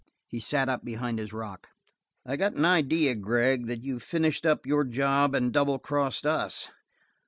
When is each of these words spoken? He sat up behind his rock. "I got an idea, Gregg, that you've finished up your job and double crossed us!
He 0.25 0.39
sat 0.39 0.67
up 0.67 0.83
behind 0.83 1.19
his 1.19 1.31
rock. 1.31 1.69
"I 2.25 2.35
got 2.35 2.53
an 2.55 2.65
idea, 2.65 3.13
Gregg, 3.13 3.67
that 3.67 3.83
you've 3.83 4.01
finished 4.01 4.47
up 4.47 4.65
your 4.65 4.83
job 4.83 5.35
and 5.35 5.53
double 5.53 5.77
crossed 5.77 6.25
us! 6.25 6.67